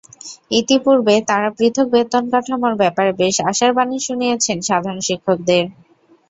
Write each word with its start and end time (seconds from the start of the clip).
ইতিপূর্বে 0.51 1.15
তাঁরা 1.29 1.49
পৃথক 1.57 1.87
বেতনকাঠামোর 1.93 2.73
ব্যাপারে 2.81 3.11
বেশ 3.21 3.35
আশার 3.49 3.71
বাণী 3.77 3.97
শুনিয়েছেন 4.07 4.57
সাধারণ 4.69 5.01
শিক্ষকদের। 5.07 5.63